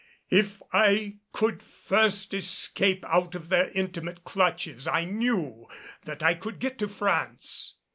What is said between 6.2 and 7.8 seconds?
I could get to France.